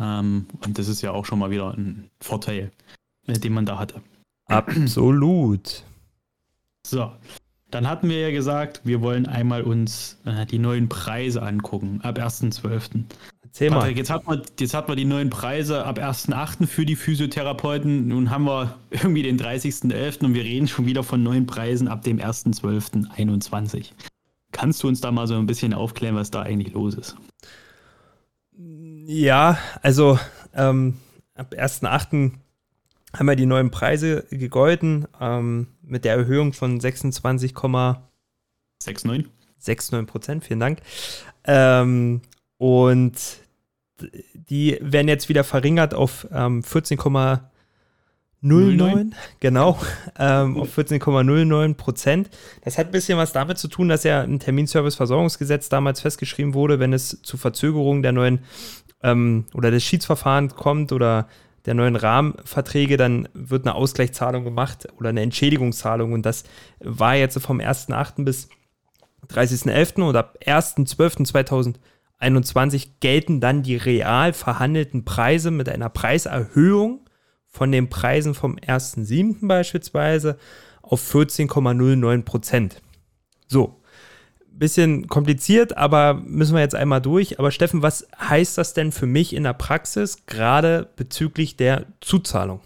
Ähm, 0.00 0.46
und 0.64 0.78
das 0.78 0.88
ist 0.88 1.02
ja 1.02 1.12
auch 1.12 1.26
schon 1.26 1.38
mal 1.38 1.50
wieder 1.50 1.72
ein 1.72 2.10
Vorteil, 2.20 2.70
äh, 3.26 3.38
den 3.38 3.52
man 3.52 3.66
da 3.66 3.78
hatte. 3.78 4.02
Absolut. 4.46 5.84
So, 6.86 7.12
dann 7.70 7.88
hatten 7.88 8.08
wir 8.08 8.20
ja 8.20 8.30
gesagt, 8.30 8.82
wir 8.84 9.00
wollen 9.00 9.26
einmal 9.26 9.62
uns 9.62 10.18
äh, 10.24 10.46
die 10.46 10.58
neuen 10.58 10.88
Preise 10.88 11.42
angucken 11.42 12.00
ab 12.02 12.18
1.12. 12.18 13.04
Erzähl 13.42 13.70
mal. 13.70 13.80
Patrick, 13.80 13.96
jetzt 13.96 14.10
hat, 14.10 14.26
man, 14.26 14.42
jetzt 14.58 14.74
hat 14.74 14.86
man 14.86 14.96
die 14.96 15.04
neuen 15.04 15.30
Preise 15.30 15.84
ab 15.84 15.98
1.8. 15.98 16.66
für 16.66 16.86
die 16.86 16.94
Physiotherapeuten. 16.94 18.08
Nun 18.08 18.30
haben 18.30 18.44
wir 18.44 18.76
irgendwie 18.90 19.22
den 19.22 19.38
30.11. 19.38 20.24
und 20.24 20.34
wir 20.34 20.44
reden 20.44 20.68
schon 20.68 20.86
wieder 20.86 21.02
von 21.02 21.22
neuen 21.22 21.46
Preisen 21.46 21.88
ab 21.88 22.02
dem 22.02 22.18
1.12.21. 22.18 23.92
Kannst 24.52 24.82
du 24.82 24.88
uns 24.88 25.00
da 25.00 25.10
mal 25.10 25.26
so 25.26 25.34
ein 25.36 25.46
bisschen 25.46 25.74
aufklären, 25.74 26.14
was 26.14 26.30
da 26.30 26.42
eigentlich 26.42 26.72
los 26.74 26.94
ist? 26.94 27.16
Ja, 28.58 29.58
also 29.82 30.18
ähm, 30.54 30.98
ab 31.34 31.52
1.8 31.52 32.32
haben 33.16 33.26
wir 33.26 33.36
die 33.36 33.46
neuen 33.46 33.70
Preise 33.70 34.26
gegolten 34.30 35.06
ähm, 35.20 35.68
mit 35.86 36.04
der 36.04 36.14
Erhöhung 36.14 36.52
von 36.52 36.80
26,69 36.80 37.96
69 38.84 40.06
Prozent. 40.06 40.44
Vielen 40.44 40.60
Dank. 40.60 40.80
Ähm, 41.44 42.20
und 42.58 43.12
die 44.34 44.78
werden 44.80 45.08
jetzt 45.08 45.28
wieder 45.28 45.44
verringert 45.44 45.94
auf 45.94 46.26
ähm, 46.32 46.62
14,09. 46.62 49.12
Genau, 49.40 49.78
ähm, 50.18 50.58
auf 50.58 50.76
14,09 50.76 51.74
Prozent. 51.74 52.30
Das 52.62 52.78
hat 52.78 52.86
ein 52.86 52.92
bisschen 52.92 53.18
was 53.18 53.32
damit 53.32 53.58
zu 53.58 53.68
tun, 53.68 53.88
dass 53.88 54.04
ja 54.04 54.22
ein 54.22 54.38
Terminservice-Versorgungsgesetz 54.38 55.68
damals 55.68 56.00
festgeschrieben 56.00 56.54
wurde, 56.54 56.78
wenn 56.78 56.92
es 56.92 57.20
zu 57.22 57.36
Verzögerungen 57.36 58.02
der 58.02 58.12
neuen 58.12 58.40
ähm, 59.02 59.46
oder 59.54 59.70
des 59.70 59.84
Schiedsverfahrens 59.84 60.54
kommt 60.54 60.92
oder 60.92 61.28
der 61.66 61.74
neuen 61.74 61.96
Rahmenverträge, 61.96 62.96
dann 62.96 63.28
wird 63.34 63.66
eine 63.66 63.74
Ausgleichszahlung 63.74 64.44
gemacht 64.44 64.88
oder 64.98 65.10
eine 65.10 65.20
Entschädigungszahlung. 65.22 66.12
Und 66.12 66.24
das 66.24 66.44
war 66.80 67.16
jetzt 67.16 67.38
vom 67.40 67.60
1.8. 67.60 68.24
bis 68.24 68.48
30.11. 69.28 70.02
und 70.02 70.16
ab 70.16 70.38
1.12.2021 70.44 72.88
gelten 73.00 73.40
dann 73.40 73.62
die 73.62 73.76
real 73.76 74.32
verhandelten 74.32 75.04
Preise 75.04 75.50
mit 75.50 75.68
einer 75.68 75.90
Preiserhöhung 75.90 77.00
von 77.48 77.70
den 77.72 77.88
Preisen 77.88 78.34
vom 78.34 78.56
1.7. 78.56 79.48
beispielsweise 79.48 80.38
auf 80.82 81.02
14,09 81.02 82.22
Prozent. 82.22 82.80
So, 83.48 83.80
bisschen 84.58 85.06
kompliziert, 85.08 85.76
aber 85.76 86.14
müssen 86.14 86.54
wir 86.54 86.60
jetzt 86.60 86.74
einmal 86.74 87.00
durch. 87.00 87.38
Aber 87.38 87.50
Steffen, 87.50 87.82
was 87.82 88.06
heißt 88.18 88.58
das 88.58 88.74
denn 88.74 88.92
für 88.92 89.06
mich 89.06 89.34
in 89.34 89.44
der 89.44 89.52
Praxis, 89.52 90.26
gerade 90.26 90.88
bezüglich 90.96 91.56
der 91.56 91.86
Zuzahlung? 92.00 92.60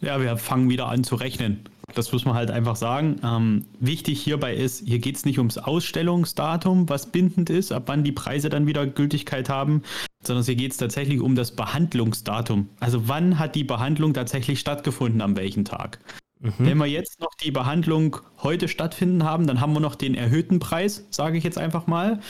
Ja, 0.00 0.20
wir 0.20 0.36
fangen 0.36 0.68
wieder 0.68 0.88
an 0.88 1.04
zu 1.04 1.14
rechnen. 1.14 1.68
Das 1.94 2.12
muss 2.12 2.24
man 2.24 2.34
halt 2.34 2.50
einfach 2.50 2.76
sagen. 2.76 3.20
Ähm, 3.22 3.66
wichtig 3.78 4.20
hierbei 4.22 4.54
ist, 4.54 4.84
hier 4.86 4.98
geht 4.98 5.16
es 5.16 5.24
nicht 5.24 5.38
ums 5.38 5.58
Ausstellungsdatum, 5.58 6.88
was 6.88 7.06
bindend 7.12 7.50
ist, 7.50 7.72
ab 7.72 7.84
wann 7.86 8.04
die 8.04 8.12
Preise 8.12 8.48
dann 8.48 8.66
wieder 8.66 8.86
Gültigkeit 8.86 9.48
haben, 9.48 9.82
sondern 10.22 10.44
hier 10.44 10.56
geht 10.56 10.72
es 10.72 10.78
tatsächlich 10.78 11.20
um 11.20 11.34
das 11.34 11.52
Behandlungsdatum. 11.52 12.68
Also 12.80 13.08
wann 13.08 13.38
hat 13.38 13.54
die 13.54 13.64
Behandlung 13.64 14.14
tatsächlich 14.14 14.60
stattgefunden, 14.60 15.20
am 15.20 15.36
welchen 15.36 15.64
Tag. 15.64 15.98
Mhm. 16.44 16.52
Wenn 16.58 16.78
wir 16.78 16.86
jetzt 16.86 17.20
noch 17.20 17.34
die 17.42 17.50
Behandlung 17.50 18.18
heute 18.42 18.68
stattfinden 18.68 19.24
haben, 19.24 19.46
dann 19.46 19.62
haben 19.62 19.72
wir 19.72 19.80
noch 19.80 19.94
den 19.94 20.14
erhöhten 20.14 20.58
Preis, 20.58 21.06
sage 21.10 21.38
ich 21.38 21.44
jetzt 21.44 21.56
einfach 21.56 21.86
mal. 21.86 22.20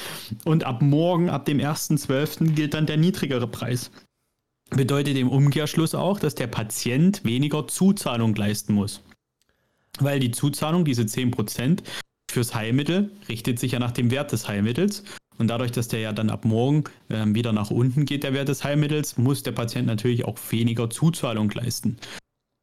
Und 0.44 0.62
ab 0.62 0.82
morgen, 0.82 1.28
ab 1.28 1.44
dem 1.46 1.58
1.12. 1.58 2.52
gilt 2.52 2.74
dann 2.74 2.86
der 2.86 2.96
niedrigere 2.96 3.48
Preis. 3.48 3.90
Bedeutet 4.70 5.16
im 5.16 5.28
Umkehrschluss 5.28 5.96
auch, 5.96 6.20
dass 6.20 6.36
der 6.36 6.46
Patient 6.46 7.24
weniger 7.24 7.66
Zuzahlung 7.66 8.34
leisten 8.36 8.72
muss. 8.72 9.02
Weil 9.98 10.20
die 10.20 10.30
Zuzahlung, 10.30 10.84
diese 10.84 11.02
10% 11.02 11.80
fürs 12.30 12.54
Heilmittel, 12.54 13.10
richtet 13.28 13.58
sich 13.58 13.72
ja 13.72 13.80
nach 13.80 13.92
dem 13.92 14.12
Wert 14.12 14.30
des 14.30 14.46
Heilmittels. 14.46 15.02
Und 15.38 15.48
dadurch, 15.48 15.72
dass 15.72 15.88
der 15.88 15.98
ja 15.98 16.12
dann 16.12 16.30
ab 16.30 16.44
morgen 16.44 16.84
äh, 17.08 17.24
wieder 17.26 17.52
nach 17.52 17.72
unten 17.72 18.04
geht, 18.04 18.22
der 18.22 18.32
Wert 18.32 18.48
des 18.48 18.62
Heilmittels, 18.62 19.18
muss 19.18 19.42
der 19.42 19.50
Patient 19.50 19.88
natürlich 19.88 20.24
auch 20.24 20.38
weniger 20.50 20.88
Zuzahlung 20.88 21.50
leisten. 21.50 21.96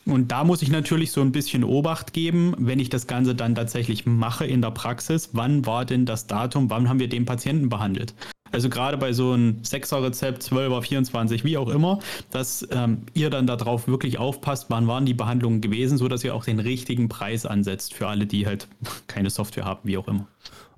Und 0.06 0.32
da 0.32 0.44
muss 0.44 0.62
ich 0.62 0.70
natürlich 0.70 1.12
so 1.12 1.22
ein 1.22 1.32
bisschen 1.32 1.64
Obacht 1.64 2.14
geben, 2.14 2.56
wenn 2.58 2.80
ich 2.80 2.90
das 2.90 3.08
Ganze 3.08 3.36
dann 3.36 3.56
tatsächlich 3.56 4.06
mache 4.06 4.46
in 4.46 4.62
der 4.62 4.72
Praxis. 4.72 5.30
Wann 5.34 5.66
war 5.66 5.86
denn 5.86 6.06
das 6.06 6.28
Datum? 6.28 6.70
Wann 6.70 6.90
haben 6.90 7.00
wir 7.00 7.10
den 7.10 7.26
Patienten 7.26 7.70
behandelt? 7.70 8.16
Also 8.52 8.70
gerade 8.70 8.98
bei 8.98 9.14
so 9.14 9.32
einem 9.32 9.62
6er 9.62 10.04
Rezept, 10.04 10.44
12er, 10.44 10.82
24, 10.82 11.44
wie 11.46 11.58
auch 11.58 11.70
immer, 11.70 12.00
dass 12.32 12.68
ähm, 12.72 13.04
ihr 13.14 13.30
dann 13.30 13.48
darauf 13.48 13.88
wirklich 13.88 14.18
aufpasst, 14.18 14.66
wann 14.70 14.88
waren 14.88 15.06
die 15.06 15.14
Behandlungen 15.14 15.62
gewesen, 15.62 15.98
sodass 15.98 16.24
ihr 16.24 16.36
auch 16.36 16.44
den 16.44 16.60
richtigen 16.60 17.08
Preis 17.08 17.46
ansetzt 17.46 17.94
für 17.94 18.08
alle, 18.08 18.26
die 18.26 18.46
halt 18.46 18.68
keine 19.08 19.30
Software 19.30 19.66
haben, 19.66 19.82
wie 19.84 19.98
auch 19.98 20.08
immer. 20.08 20.28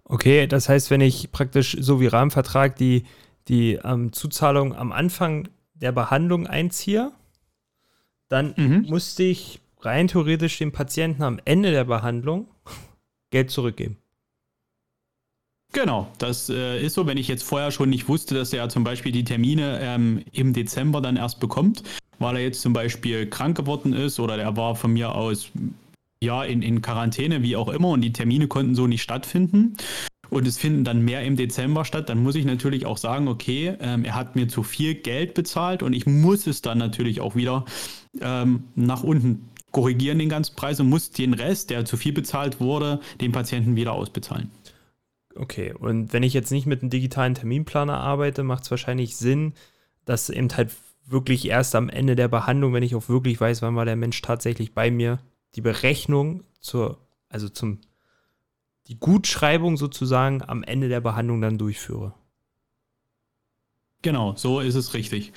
Okay, 0.06 0.46
das 0.46 0.70
heißt, 0.70 0.92
wenn 0.92 1.02
ich 1.02 1.32
praktisch 1.32 1.78
so 1.80 2.00
wie 2.00 2.08
Rahmenvertrag 2.08 2.76
die, 2.76 3.06
die 3.48 3.80
ähm, 3.84 4.14
Zuzahlung 4.14 4.76
am 4.76 4.92
Anfang 4.92 5.48
der 5.74 5.92
Behandlung 5.92 6.46
einziehe, 6.46 7.12
dann 8.34 8.54
mhm. 8.58 8.86
musste 8.90 9.24
ich 9.24 9.60
rein 9.82 10.08
theoretisch 10.08 10.58
dem 10.58 10.72
Patienten 10.72 11.24
am 11.24 11.40
Ende 11.46 11.72
der 11.72 11.84
Behandlung 11.84 12.48
Geld 13.32 13.52
zurückgeben. 13.52 13.98
Genau, 15.72 16.08
das 16.20 16.50
äh, 16.50 16.84
ist 16.84 16.94
so. 16.94 17.08
Wenn 17.08 17.18
ich 17.18 17.28
jetzt 17.28 17.44
vorher 17.44 17.72
schon 17.72 17.90
nicht 17.90 18.08
wusste, 18.08 18.36
dass 18.36 18.54
er 18.54 18.70
zum 18.70 18.84
Beispiel 18.84 19.12
die 19.12 19.24
Termine 19.24 19.80
ähm, 19.82 20.24
im 20.32 20.54
Dezember 20.54 21.02
dann 21.02 21.16
erst 21.16 21.40
bekommt, 21.40 21.84
weil 22.20 22.36
er 22.36 22.44
jetzt 22.44 22.62
zum 22.62 22.74
Beispiel 22.74 23.28
krank 23.28 23.58
geworden 23.58 23.94
ist 23.94 24.20
oder 24.20 24.38
er 24.38 24.56
war 24.56 24.76
von 24.76 24.94
mir 24.94 25.16
aus 25.16 25.50
ja 26.22 26.44
in, 26.44 26.62
in 26.62 26.82
Quarantäne, 26.82 27.42
wie 27.42 27.56
auch 27.56 27.70
immer, 27.70 27.90
und 27.90 28.02
die 28.02 28.14
Termine 28.14 28.48
konnten 28.48 28.76
so 28.76 28.88
nicht 28.88 29.02
stattfinden. 29.02 29.76
Und 30.30 30.48
es 30.48 30.58
finden 30.58 30.84
dann 30.84 31.04
mehr 31.04 31.24
im 31.24 31.36
Dezember 31.36 31.86
statt, 31.86 32.10
dann 32.10 32.24
muss 32.24 32.36
ich 32.36 32.46
natürlich 32.46 32.86
auch 32.86 32.98
sagen, 32.98 33.28
okay, 33.28 33.76
ähm, 33.80 34.04
er 34.06 34.16
hat 34.16 34.36
mir 34.36 34.48
zu 34.48 34.64
viel 34.64 34.96
Geld 34.96 35.34
bezahlt 35.34 35.84
und 35.84 35.94
ich 35.94 36.06
muss 36.06 36.48
es 36.48 36.62
dann 36.62 36.78
natürlich 36.78 37.22
auch 37.22 37.36
wieder 37.36 37.66
ähm, 38.22 38.64
nach 38.76 39.04
unten 39.04 39.50
korrigieren, 39.72 40.20
den 40.20 40.30
ganzen 40.30 40.56
Preis, 40.56 40.80
und 40.80 40.88
muss 40.88 41.12
den 41.12 41.34
Rest, 41.34 41.70
der 41.70 41.84
zu 41.84 41.98
viel 41.98 42.14
bezahlt 42.14 42.60
wurde, 42.60 43.00
dem 43.20 43.32
Patienten 43.32 43.76
wieder 43.76 43.94
ausbezahlen. 43.94 44.52
Okay, 45.36 45.74
und 45.74 46.14
wenn 46.14 46.24
ich 46.24 46.34
jetzt 46.34 46.52
nicht 46.52 46.68
mit 46.68 46.82
einem 46.82 46.92
digitalen 46.92 47.34
Terminplaner 47.34 47.98
arbeite, 47.98 48.44
macht 48.44 48.64
es 48.64 48.72
wahrscheinlich 48.72 49.18
Sinn, 49.18 49.54
dass 50.06 50.30
eben 50.30 50.50
halt 50.56 50.72
wirklich 51.06 51.48
erst 51.48 51.76
am 51.76 51.90
Ende 51.90 52.16
der 52.16 52.28
Behandlung, 52.28 52.74
wenn 52.74 52.84
ich 52.84 52.96
auch 52.96 53.10
wirklich 53.10 53.42
weiß, 53.42 53.62
wann 53.62 53.76
war 53.76 53.86
der 53.86 53.96
Mensch 53.96 54.22
tatsächlich 54.22 54.74
bei 54.74 54.92
mir, 54.92 55.20
die 55.56 55.62
Berechnung 55.62 56.44
zur, 56.60 57.00
also 57.30 57.50
zum, 57.50 57.82
die 58.88 59.00
Gutschreibung 59.00 59.78
sozusagen 59.78 60.42
am 60.42 60.64
Ende 60.64 60.90
der 60.90 61.02
Behandlung 61.02 61.42
dann 61.42 61.58
durchführe. 61.58 62.14
Genau, 64.04 64.34
so 64.36 64.60
ist 64.60 64.76
es 64.76 64.94
richtig. 64.94 65.32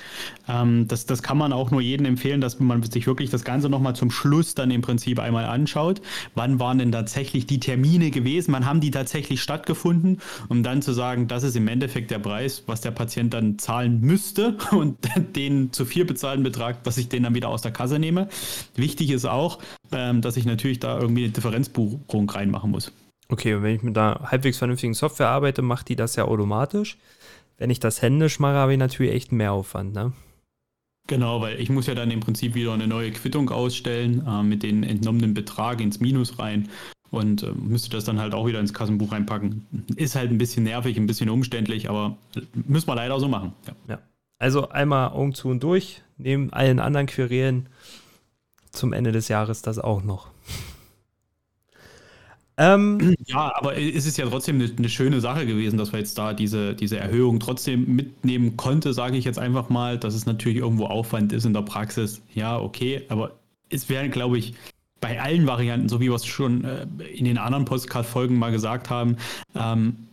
Ähm, 0.49 0.89
das, 0.89 1.05
das 1.05 1.23
kann 1.23 1.37
man 1.37 1.53
auch 1.53 1.71
nur 1.71 1.79
jedem 1.79 2.05
empfehlen, 2.05 2.41
dass 2.41 2.59
man 2.59 2.83
sich 2.83 3.07
wirklich 3.07 3.29
das 3.29 3.45
Ganze 3.45 3.69
nochmal 3.69 3.95
zum 3.95 4.11
Schluss 4.11 4.55
dann 4.55 4.71
im 4.71 4.81
Prinzip 4.81 5.19
einmal 5.19 5.45
anschaut. 5.45 6.01
Wann 6.35 6.59
waren 6.59 6.77
denn 6.77 6.91
tatsächlich 6.91 7.47
die 7.47 7.61
Termine 7.61 8.11
gewesen? 8.11 8.51
Wann 8.51 8.65
haben 8.65 8.81
die 8.81 8.91
tatsächlich 8.91 9.41
stattgefunden? 9.41 10.19
Um 10.49 10.63
dann 10.63 10.81
zu 10.81 10.91
sagen, 10.91 11.29
das 11.29 11.43
ist 11.43 11.55
im 11.55 11.69
Endeffekt 11.69 12.11
der 12.11 12.19
Preis, 12.19 12.63
was 12.67 12.81
der 12.81 12.91
Patient 12.91 13.33
dann 13.33 13.57
zahlen 13.57 14.01
müsste 14.01 14.57
und 14.71 14.97
den 15.37 15.71
zu 15.71 15.85
viel 15.85 16.03
bezahlten 16.03 16.43
Betrag, 16.43 16.83
dass 16.83 16.97
ich 16.97 17.07
den 17.07 17.23
dann 17.23 17.35
wieder 17.35 17.47
aus 17.47 17.61
der 17.61 17.71
Kasse 17.71 17.99
nehme. 17.99 18.27
Wichtig 18.75 19.11
ist 19.11 19.23
auch, 19.23 19.59
ähm, 19.93 20.19
dass 20.19 20.35
ich 20.35 20.45
natürlich 20.45 20.79
da 20.79 20.99
irgendwie 20.99 21.23
eine 21.23 21.31
Differenzbuchung 21.31 22.29
reinmachen 22.29 22.69
muss. 22.69 22.91
Okay, 23.29 23.55
und 23.55 23.63
wenn 23.63 23.75
ich 23.75 23.83
mit 23.83 23.97
einer 23.97 24.31
halbwegs 24.31 24.57
vernünftigen 24.57 24.93
Software 24.93 25.29
arbeite, 25.29 25.61
macht 25.61 25.89
die 25.89 25.95
das 25.95 26.15
ja 26.15 26.25
automatisch. 26.25 26.97
Wenn 27.57 27.69
ich 27.69 27.79
das 27.79 28.01
händisch 28.01 28.39
mache, 28.39 28.55
habe 28.55 28.73
ich 28.73 28.79
natürlich 28.79 29.13
echt 29.13 29.31
mehr 29.31 29.51
Aufwand, 29.51 29.93
ne? 29.93 30.13
Genau, 31.07 31.41
weil 31.41 31.59
ich 31.59 31.69
muss 31.69 31.87
ja 31.87 31.95
dann 31.95 32.11
im 32.11 32.19
Prinzip 32.19 32.53
wieder 32.53 32.73
eine 32.73 32.87
neue 32.87 33.11
Quittung 33.11 33.49
ausstellen 33.49 34.25
äh, 34.27 34.43
mit 34.43 34.61
den 34.61 34.83
entnommenen 34.83 35.33
Betrag 35.33 35.79
ins 35.79 36.01
Minus 36.01 36.37
rein 36.37 36.69
und 37.11 37.43
äh, 37.43 37.51
müsste 37.53 37.89
das 37.89 38.03
dann 38.03 38.19
halt 38.19 38.33
auch 38.33 38.45
wieder 38.45 38.59
ins 38.59 38.73
Kassenbuch 38.73 39.13
reinpacken. 39.13 39.65
Ist 39.95 40.15
halt 40.15 40.31
ein 40.31 40.37
bisschen 40.37 40.63
nervig, 40.65 40.97
ein 40.97 41.07
bisschen 41.07 41.29
umständlich, 41.29 41.89
aber 41.89 42.17
müssen 42.53 42.87
wir 42.87 42.95
leider 42.95 43.19
so 43.19 43.29
machen. 43.29 43.53
Ja. 43.65 43.95
ja. 43.95 43.99
Also 44.37 44.69
einmal 44.69 45.09
Augen 45.09 45.33
zu 45.33 45.47
und 45.47 45.63
durch, 45.63 46.01
neben 46.17 46.51
allen 46.51 46.79
anderen 46.79 47.07
Querelen 47.07 47.67
zum 48.71 48.93
Ende 48.93 49.11
des 49.11 49.29
Jahres 49.29 49.61
das 49.61 49.79
auch 49.79 50.03
noch. 50.03 50.27
Ähm, 52.57 53.15
ja, 53.25 53.53
aber 53.55 53.77
es 53.77 54.05
ist 54.05 54.17
ja 54.17 54.25
trotzdem 54.27 54.59
eine, 54.59 54.71
eine, 54.75 54.89
schöne 54.89 55.21
Sache 55.21 55.45
gewesen, 55.45 55.77
dass 55.77 55.91
wir 55.91 55.99
jetzt 55.99 56.17
da 56.17 56.33
diese, 56.33 56.73
diese 56.73 56.97
Erhöhung 56.97 57.39
trotzdem 57.39 57.95
mitnehmen 57.95 58.57
konnte, 58.57 58.93
sage 58.93 59.17
ich 59.17 59.25
jetzt 59.25 59.39
einfach 59.39 59.69
mal, 59.69 59.97
dass 59.97 60.15
es 60.15 60.25
natürlich 60.25 60.57
irgendwo 60.57 60.85
Aufwand 60.85 61.33
ist 61.33 61.45
in 61.45 61.53
der 61.53 61.61
Praxis. 61.61 62.21
Ja, 62.33 62.59
okay, 62.59 63.03
aber 63.09 63.35
es 63.69 63.89
wäre, 63.89 64.09
glaube 64.09 64.37
ich, 64.37 64.55
bei 64.99 65.21
allen 65.21 65.45
Varianten, 65.45 65.89
so 65.89 65.99
wie 65.99 66.09
wir 66.09 66.15
es 66.15 66.25
schon 66.25 66.63
äh, 66.63 66.87
in 67.13 67.25
den 67.25 67.37
anderen 67.37 67.65
Postcard-Folgen 67.65 68.37
mal 68.37 68.51
gesagt 68.51 68.89
haben, 68.89 69.17
ähm, 69.55 70.07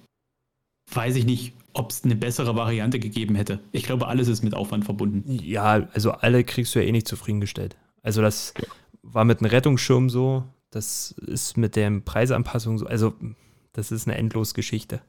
weiß 0.93 1.17
ich 1.17 1.25
nicht, 1.25 1.55
ob 1.73 1.91
es 1.91 2.05
eine 2.05 2.15
bessere 2.15 2.55
Variante 2.55 2.99
gegeben 2.99 3.35
hätte. 3.35 3.61
Ich 3.73 3.85
glaube, 3.85 4.07
alles 4.07 4.29
ist 4.29 4.45
mit 4.45 4.55
Aufwand 4.55 4.85
verbunden. 4.85 5.39
Ja, 5.43 5.89
also 5.93 6.13
alle 6.13 6.45
kriegst 6.45 6.75
du 6.75 6.79
ja 6.79 6.85
eh 6.85 6.93
nicht 6.93 7.09
zufriedengestellt. 7.09 7.77
Also 8.03 8.21
das 8.21 8.55
war 9.03 9.25
mit 9.25 9.41
einem 9.41 9.51
Rettungsschirm 9.51 10.11
so, 10.11 10.45
das 10.75 11.13
ist 11.13 11.57
mit 11.57 11.77
der 11.77 11.91
Preisanpassung 12.01 12.79
so, 12.79 12.87
also 12.87 13.15
das 13.73 13.93
ist 13.93 14.09
eine 14.09 14.17
endlos 14.17 14.55
Geschichte. 14.55 15.01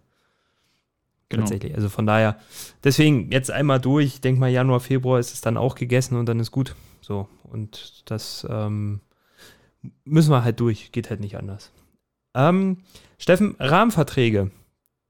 Genau. 1.30 1.42
Tatsächlich. 1.42 1.74
Also 1.76 1.90
von 1.90 2.06
daher, 2.06 2.40
deswegen 2.84 3.32
jetzt 3.32 3.50
einmal 3.50 3.80
durch. 3.80 4.06
Ich 4.06 4.22
denke 4.22 4.40
mal, 4.40 4.50
Januar, 4.50 4.80
Februar 4.80 5.20
ist 5.20 5.34
es 5.34 5.42
dann 5.42 5.58
auch 5.58 5.76
gegessen 5.76 6.18
und 6.18 6.28
dann 6.28 6.40
ist 6.40 6.52
gut. 6.52 6.76
So. 7.02 7.28
Und 7.44 8.04
das 8.06 8.46
ähm, 8.50 9.02
müssen 10.04 10.32
wir 10.32 10.44
halt 10.44 10.60
durch. 10.60 10.92
Geht 10.92 11.10
halt 11.10 11.20
nicht 11.20 11.38
anders. 11.38 11.72
Ähm, 12.36 12.84
Steffen, 13.18 13.56
Rahmenverträge. 13.60 14.52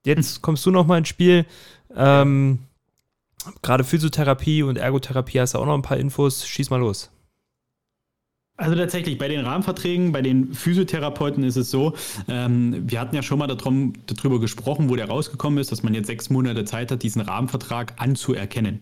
Jetzt 0.06 0.36
hm. 0.36 0.42
kommst 0.42 0.66
du 0.66 0.72
noch 0.72 0.88
mal 0.88 1.00
ins 1.00 1.10
Spiel. 1.10 1.46
Ähm, 1.94 2.60
Gerade 3.62 3.84
Physiotherapie 3.84 4.64
und 4.64 4.78
Ergotherapie 4.78 5.40
hast 5.40 5.54
du 5.54 5.60
auch 5.60 5.66
noch 5.66 5.76
ein 5.76 5.82
paar 5.82 5.98
Infos. 5.98 6.48
Schieß 6.48 6.70
mal 6.70 6.80
los. 6.80 7.12
Also 8.58 8.76
tatsächlich, 8.76 9.18
bei 9.18 9.28
den 9.28 9.42
Rahmenverträgen, 9.42 10.14
bei 10.14 10.22
den 10.22 10.54
Physiotherapeuten 10.54 11.44
ist 11.44 11.58
es 11.58 11.70
so, 11.70 11.94
ähm, 12.30 12.90
wir 12.90 13.02
hatten 13.02 13.16
ja 13.16 13.22
schon 13.22 13.38
mal 13.38 13.48
darum, 13.48 13.94
darüber 14.06 14.40
gesprochen, 14.40 14.90
wo 14.90 14.96
der 14.96 15.10
rausgekommen 15.10 15.60
ist, 15.60 15.74
dass 15.74 15.84
man 15.84 15.94
jetzt 15.94 16.08
sechs 16.08 16.30
Monate 16.30 16.64
Zeit 16.64 16.90
hat, 16.90 17.04
diesen 17.04 17.22
Rahmenvertrag 17.22 17.94
anzuerkennen. 17.98 18.80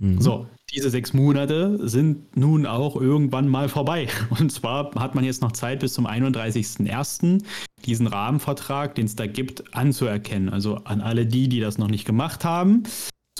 Mhm. 0.00 0.20
So, 0.20 0.46
diese 0.72 0.90
sechs 0.90 1.14
Monate 1.14 1.78
sind 1.88 2.36
nun 2.36 2.66
auch 2.66 2.94
irgendwann 2.94 3.48
mal 3.48 3.68
vorbei. 3.70 4.08
Und 4.38 4.52
zwar 4.52 4.94
hat 4.96 5.14
man 5.14 5.24
jetzt 5.24 5.40
noch 5.40 5.52
Zeit 5.52 5.80
bis 5.80 5.94
zum 5.94 6.06
31.01. 6.06 7.42
diesen 7.86 8.06
Rahmenvertrag, 8.06 8.94
den 8.94 9.06
es 9.06 9.16
da 9.16 9.26
gibt, 9.26 9.74
anzuerkennen. 9.74 10.50
Also 10.50 10.76
an 10.84 11.00
alle 11.00 11.24
die, 11.24 11.48
die 11.48 11.60
das 11.60 11.78
noch 11.78 11.88
nicht 11.88 12.04
gemacht 12.04 12.44
haben. 12.44 12.82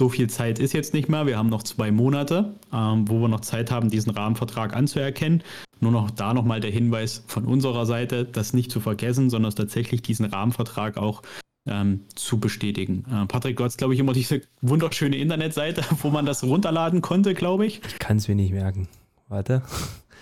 So 0.01 0.09
viel 0.09 0.31
Zeit 0.31 0.59
ist 0.59 0.73
jetzt 0.73 0.95
nicht 0.95 1.11
mehr. 1.11 1.27
Wir 1.27 1.37
haben 1.37 1.51
noch 1.51 1.63
zwei 1.63 1.93
Monate, 1.93 2.55
ähm, 2.73 3.07
wo 3.07 3.21
wir 3.21 3.29
noch 3.29 3.41
Zeit 3.41 3.71
haben, 3.71 3.91
diesen 3.91 4.13
Rahmenvertrag 4.13 4.75
anzuerkennen. 4.75 5.43
Nur 5.79 5.93
noch 5.93 6.11
da 6.11 6.33
nochmal 6.33 6.61
der 6.61 6.71
Hinweis 6.71 7.23
von 7.27 7.45
unserer 7.45 7.85
Seite, 7.85 8.25
das 8.25 8.55
nicht 8.55 8.71
zu 8.71 8.81
vergessen, 8.81 9.29
sondern 9.29 9.55
tatsächlich 9.55 10.01
diesen 10.01 10.25
Rahmenvertrag 10.25 10.97
auch 10.97 11.21
ähm, 11.67 12.07
zu 12.15 12.41
bestätigen. 12.41 13.05
Äh, 13.13 13.27
Patrick, 13.27 13.59
du 13.59 13.65
hast, 13.65 13.77
glaube 13.77 13.93
ich, 13.93 14.01
immer 14.01 14.15
diese 14.15 14.41
wunderschöne 14.63 15.19
Internetseite, 15.19 15.85
wo 16.01 16.09
man 16.09 16.25
das 16.25 16.45
runterladen 16.45 17.03
konnte, 17.03 17.35
glaube 17.35 17.67
ich. 17.67 17.83
Ich 17.87 17.99
kann 17.99 18.17
es 18.17 18.27
mir 18.27 18.37
nicht 18.37 18.55
merken. 18.55 18.89
Warte. 19.29 19.61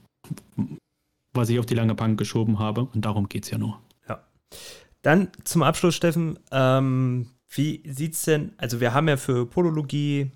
was 1.33 1.49
ich 1.49 1.59
auf 1.59 1.65
die 1.65 1.75
lange 1.75 1.95
Bank 1.95 2.17
geschoben 2.17 2.59
habe 2.59 2.85
und 2.85 3.05
darum 3.05 3.27
geht 3.27 3.43
es 3.43 3.51
ja 3.51 3.57
nur. 3.57 3.79
Dann 5.01 5.29
zum 5.43 5.63
Abschluss, 5.63 5.95
Steffen, 5.95 6.37
ähm, 6.51 7.27
wie 7.49 7.81
sieht 7.89 8.13
es 8.13 8.23
denn, 8.23 8.51
also 8.57 8.81
wir 8.81 8.93
haben 8.93 9.07
ja 9.07 9.17
für 9.17 9.45
Podologie, 9.45 10.31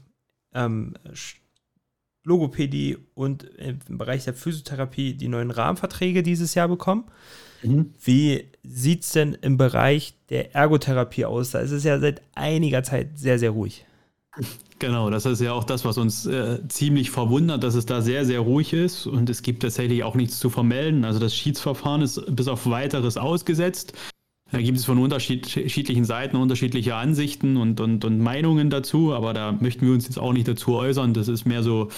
ähm, 0.55 0.93
Logopädie 2.23 2.97
und 3.13 3.43
im 3.43 3.97
Bereich 3.97 4.25
der 4.25 4.33
Physiotherapie 4.33 5.13
die 5.13 5.27
neuen 5.27 5.51
Rahmenverträge 5.51 6.23
dieses 6.23 6.53
Jahr 6.53 6.67
bekommen. 6.67 7.05
Mhm. 7.63 7.93
Wie 8.03 8.45
sieht 8.63 9.03
es 9.03 9.11
denn 9.11 9.37
im 9.41 9.57
Bereich 9.57 10.15
der 10.29 10.55
Ergotherapie 10.55 11.25
aus? 11.25 11.51
Da 11.51 11.59
ist 11.59 11.71
es 11.71 11.83
ja 11.83 11.99
seit 11.99 12.21
einiger 12.35 12.83
Zeit 12.83 13.17
sehr, 13.17 13.39
sehr 13.39 13.51
ruhig. 13.51 13.85
Genau, 14.79 15.09
das 15.09 15.25
ist 15.25 15.41
ja 15.41 15.53
auch 15.53 15.63
das, 15.63 15.85
was 15.85 15.97
uns 15.97 16.25
äh, 16.25 16.59
ziemlich 16.67 17.11
verwundert, 17.11 17.63
dass 17.63 17.75
es 17.75 17.85
da 17.85 18.01
sehr, 18.01 18.25
sehr 18.25 18.39
ruhig 18.39 18.73
ist 18.73 19.05
und 19.05 19.29
es 19.29 19.43
gibt 19.43 19.61
tatsächlich 19.61 20.03
auch 20.03 20.15
nichts 20.15 20.39
zu 20.39 20.49
vermelden. 20.49 21.05
Also 21.05 21.19
das 21.19 21.35
Schiedsverfahren 21.35 22.01
ist 22.01 22.23
bis 22.35 22.47
auf 22.47 22.67
weiteres 22.67 23.17
ausgesetzt. 23.17 23.93
Da 24.51 24.61
gibt 24.61 24.77
es 24.77 24.85
von 24.85 24.97
unterschiedlichen 24.97 26.03
Seiten 26.03 26.35
unterschiedliche 26.35 26.95
Ansichten 26.95 27.55
und, 27.55 27.79
und, 27.79 28.03
und 28.03 28.19
Meinungen 28.19 28.69
dazu, 28.69 29.13
aber 29.13 29.33
da 29.33 29.53
möchten 29.53 29.85
wir 29.85 29.93
uns 29.93 30.05
jetzt 30.05 30.19
auch 30.19 30.33
nicht 30.33 30.47
dazu 30.47 30.75
äußern. 30.75 31.13
Das 31.13 31.29
ist 31.29 31.45
mehr 31.45 31.63
so 31.63 31.89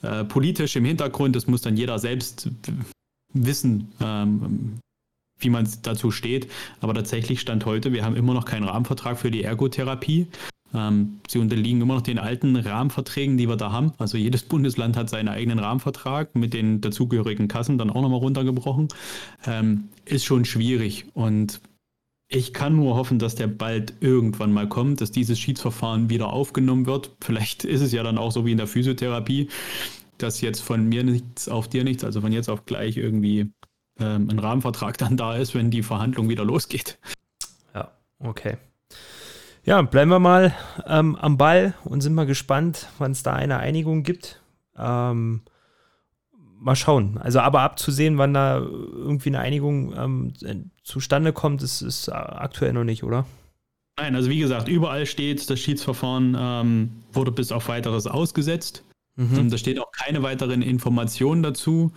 äh, 0.00 0.24
politisch 0.24 0.74
im 0.76 0.86
Hintergrund. 0.86 1.36
Das 1.36 1.46
muss 1.46 1.60
dann 1.60 1.76
jeder 1.76 1.98
selbst 1.98 2.50
wissen, 3.34 3.92
ähm, 4.00 4.78
wie 5.38 5.50
man 5.50 5.68
dazu 5.82 6.10
steht. 6.10 6.50
Aber 6.80 6.94
tatsächlich 6.94 7.40
stand 7.40 7.66
heute, 7.66 7.92
wir 7.92 8.04
haben 8.04 8.16
immer 8.16 8.32
noch 8.32 8.46
keinen 8.46 8.64
Rahmenvertrag 8.64 9.18
für 9.18 9.30
die 9.30 9.42
Ergotherapie. 9.42 10.28
Ähm, 10.74 11.20
sie 11.28 11.38
unterliegen 11.38 11.82
immer 11.82 11.96
noch 11.96 12.02
den 12.02 12.18
alten 12.18 12.56
Rahmenverträgen, 12.56 13.36
die 13.36 13.48
wir 13.48 13.56
da 13.56 13.70
haben. 13.70 13.92
Also 13.98 14.16
jedes 14.16 14.44
Bundesland 14.44 14.96
hat 14.96 15.10
seinen 15.10 15.28
eigenen 15.28 15.58
Rahmenvertrag 15.58 16.34
mit 16.34 16.54
den 16.54 16.80
dazugehörigen 16.80 17.48
Kassen 17.48 17.76
dann 17.76 17.90
auch 17.90 18.00
nochmal 18.00 18.20
runtergebrochen. 18.20 18.88
Ähm, 19.44 19.88
ist 20.06 20.24
schon 20.24 20.46
schwierig 20.46 21.04
und 21.12 21.60
ich 22.34 22.52
kann 22.54 22.76
nur 22.76 22.94
hoffen, 22.96 23.18
dass 23.18 23.34
der 23.34 23.46
bald 23.46 23.94
irgendwann 24.00 24.52
mal 24.52 24.68
kommt, 24.68 25.00
dass 25.00 25.10
dieses 25.10 25.38
Schiedsverfahren 25.38 26.08
wieder 26.08 26.32
aufgenommen 26.32 26.86
wird. 26.86 27.10
Vielleicht 27.20 27.64
ist 27.64 27.82
es 27.82 27.92
ja 27.92 28.02
dann 28.02 28.18
auch 28.18 28.32
so 28.32 28.46
wie 28.46 28.52
in 28.52 28.58
der 28.58 28.66
Physiotherapie, 28.66 29.48
dass 30.18 30.40
jetzt 30.40 30.60
von 30.60 30.88
mir 30.88 31.04
nichts 31.04 31.48
auf 31.48 31.68
dir 31.68 31.84
nichts, 31.84 32.04
also 32.04 32.20
von 32.20 32.32
jetzt 32.32 32.48
auf 32.48 32.64
gleich 32.64 32.96
irgendwie 32.96 33.52
ähm, 34.00 34.28
ein 34.30 34.38
Rahmenvertrag 34.38 34.96
dann 34.98 35.16
da 35.16 35.36
ist, 35.36 35.54
wenn 35.54 35.70
die 35.70 35.82
Verhandlung 35.82 36.28
wieder 36.28 36.44
losgeht. 36.44 36.98
Ja, 37.74 37.92
okay. 38.18 38.56
Ja, 39.64 39.82
bleiben 39.82 40.10
wir 40.10 40.18
mal 40.18 40.54
ähm, 40.86 41.14
am 41.16 41.36
Ball 41.36 41.74
und 41.84 42.00
sind 42.00 42.14
mal 42.14 42.26
gespannt, 42.26 42.88
wann 42.98 43.12
es 43.12 43.22
da 43.22 43.34
eine 43.34 43.58
Einigung 43.58 44.02
gibt. 44.02 44.40
Ähm, 44.76 45.42
mal 46.62 46.76
schauen. 46.76 47.18
Also 47.18 47.40
aber 47.40 47.60
abzusehen, 47.60 48.18
wann 48.18 48.34
da 48.34 48.58
irgendwie 48.58 49.30
eine 49.30 49.40
Einigung 49.40 49.94
ähm, 49.96 50.70
zustande 50.82 51.32
kommt, 51.32 51.62
ist, 51.62 51.82
ist 51.82 52.08
aktuell 52.08 52.72
noch 52.72 52.84
nicht, 52.84 53.04
oder? 53.04 53.26
Nein, 53.98 54.16
also 54.16 54.30
wie 54.30 54.38
gesagt, 54.38 54.68
überall 54.68 55.04
steht, 55.06 55.48
das 55.50 55.60
Schiedsverfahren 55.60 56.36
ähm, 56.38 56.90
wurde 57.12 57.30
bis 57.30 57.52
auf 57.52 57.68
weiteres 57.68 58.06
ausgesetzt. 58.06 58.84
Mhm. 59.16 59.38
Ähm, 59.38 59.50
da 59.50 59.58
steht 59.58 59.78
auch 59.78 59.92
keine 59.92 60.22
weiteren 60.22 60.62
Informationen 60.62 61.42
dazu. 61.42 61.92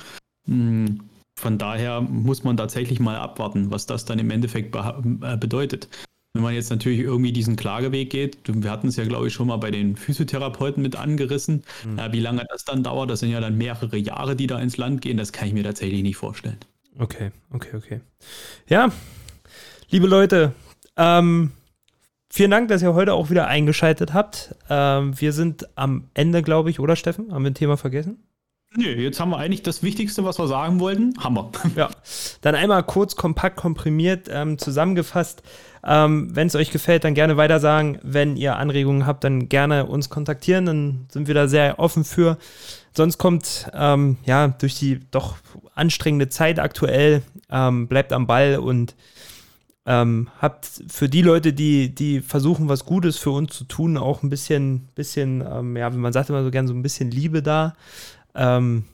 Hm, 0.48 1.02
von 1.40 1.58
daher 1.58 2.02
muss 2.02 2.44
man 2.44 2.58
tatsächlich 2.58 3.00
mal 3.00 3.16
abwarten, 3.16 3.72
was 3.72 3.86
das 3.86 4.06
dann 4.06 4.20
im 4.20 4.30
Endeffekt 4.30 4.76
äh, 4.76 5.38
bedeutet. 5.38 5.90
Wenn 6.36 6.42
man 6.42 6.54
jetzt 6.54 6.70
natürlich 6.70 7.00
irgendwie 7.00 7.32
diesen 7.32 7.56
Klageweg 7.56 8.10
geht, 8.10 8.40
wir 8.46 8.70
hatten 8.70 8.90
es 8.90 8.98
ja, 8.98 9.06
glaube 9.06 9.28
ich, 9.28 9.34
schon 9.34 9.48
mal 9.48 9.56
bei 9.56 9.72
den 9.72 9.96
Physiotherapeuten 9.96 10.84
mit 10.84 10.98
angerissen, 10.98 11.64
mhm. 11.86 11.98
äh, 11.98 12.12
wie 12.12 12.20
lange 12.20 12.44
das 12.50 12.66
dann 12.66 12.84
dauert, 12.84 13.10
das 13.10 13.22
sind 13.22 13.30
ja 13.32 13.40
dann 13.40 13.58
mehrere 13.58 13.96
Jahre, 13.96 14.36
die 14.36 14.46
da 14.46 14.60
ins 14.60 14.76
Land 14.76 15.02
gehen, 15.02 15.16
das 15.16 15.32
kann 15.32 15.48
ich 15.48 15.54
mir 15.54 15.64
tatsächlich 15.64 16.04
nicht 16.04 16.18
vorstellen. 16.18 16.58
Okay, 17.00 17.32
okay, 17.54 17.70
okay. 17.78 18.02
Ja, 18.68 18.92
liebe 19.90 20.08
Leute, 20.08 20.52
ähm, 20.98 21.52
vielen 22.30 22.52
Dank, 22.52 22.68
dass 22.68 22.82
ihr 22.82 22.94
heute 22.94 23.14
auch 23.14 23.30
wieder 23.30 23.48
eingeschaltet 23.48 24.14
habt. 24.14 24.56
Ähm, 24.70 25.18
wir 25.18 25.32
sind 25.32 25.70
am 25.78 26.10
Ende, 26.16 26.44
glaube 26.44 26.70
ich, 26.70 26.82
oder 26.82 26.98
Steffen? 26.98 27.32
Haben 27.32 27.46
wir 27.46 27.52
ein 27.52 27.56
Thema 27.56 27.78
vergessen? 27.78 28.28
Nö, 28.78 28.90
jetzt 28.90 29.20
haben 29.20 29.30
wir 29.30 29.38
eigentlich 29.38 29.64
das 29.64 29.84
Wichtigste, 29.84 30.26
was 30.26 30.38
wir 30.38 30.48
sagen 30.48 30.80
wollten, 30.80 31.14
wir. 31.36 31.52
Ja, 31.76 31.90
dann 32.42 32.56
einmal 32.56 32.84
kurz, 32.84 33.16
kompakt, 33.16 33.56
komprimiert 33.56 34.28
ähm, 34.30 34.58
zusammengefasst. 34.58 35.44
Ähm, 35.84 36.36
Wenn 36.36 36.48
es 36.48 36.56
euch 36.56 36.72
gefällt, 36.72 37.04
dann 37.04 37.14
gerne 37.14 37.38
weiter 37.38 37.60
sagen. 37.60 38.00
Wenn 38.04 38.36
ihr 38.36 38.58
Anregungen 38.58 39.06
habt, 39.06 39.24
dann 39.24 39.48
gerne 39.48 39.86
uns 39.86 40.10
kontaktieren. 40.10 40.66
Dann 40.66 41.06
sind 41.10 41.28
wir 41.28 41.36
da 41.36 41.48
sehr 41.48 41.80
offen 41.80 42.04
für. 42.04 42.38
Sonst 42.94 43.18
kommt, 43.18 43.70
ähm, 43.74 44.18
ja, 44.26 44.48
durch 44.48 44.76
die 44.76 45.00
doch 45.12 45.36
anstrengende 45.74 46.30
Zeit 46.30 46.60
aktuell, 46.60 47.22
ähm, 47.50 47.88
bleibt 47.88 48.12
am 48.12 48.28
Ball 48.28 48.58
und 48.58 48.96
ähm, 49.88 50.30
habt 50.42 50.68
für 50.88 51.08
die 51.08 51.22
Leute, 51.22 51.54
die, 51.54 51.94
die 51.94 52.22
versuchen, 52.22 52.68
was 52.70 52.86
Gutes 52.86 53.18
für 53.18 53.30
uns 53.30 53.54
zu 53.56 53.66
tun, 53.66 53.98
auch 53.98 54.24
ein 54.24 54.30
bisschen, 54.30 54.88
bisschen, 54.96 55.44
ähm, 55.48 55.78
ja, 55.78 55.94
wie 55.94 55.98
man 55.98 56.12
sagt 56.12 56.30
immer 56.30 56.44
so 56.44 56.50
gern, 56.50 56.68
so 56.68 56.74
ein 56.74 56.82
bisschen 56.82 57.12
Liebe 57.12 57.44
da. 57.44 57.76
Ähm, 58.36 58.86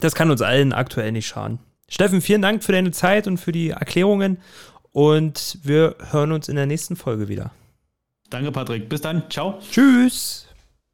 das 0.00 0.14
kann 0.14 0.30
uns 0.30 0.42
allen 0.42 0.72
aktuell 0.72 1.12
nicht 1.12 1.26
schaden. 1.26 1.58
Steffen, 1.88 2.20
vielen 2.20 2.42
Dank 2.42 2.64
für 2.64 2.72
deine 2.72 2.90
Zeit 2.90 3.26
und 3.26 3.38
für 3.38 3.52
die 3.52 3.70
Erklärungen 3.70 4.38
und 4.92 5.58
wir 5.62 5.96
hören 6.10 6.32
uns 6.32 6.48
in 6.48 6.56
der 6.56 6.66
nächsten 6.66 6.96
Folge 6.96 7.28
wieder. 7.28 7.52
Danke, 8.30 8.50
Patrick. 8.50 8.88
Bis 8.88 9.00
dann. 9.00 9.30
Ciao. 9.30 9.60
Tschüss. 9.70 10.45